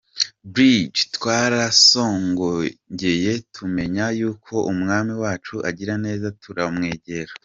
Bridge: 0.51 0.99
Twarasogongeye 1.15 3.31
tumenya 3.55 4.05
yuko 4.19 4.53
Umwami 4.71 5.13
wacu 5.23 5.55
agira 5.69 5.95
neza 6.05 6.27
turamwegera. 6.43 7.33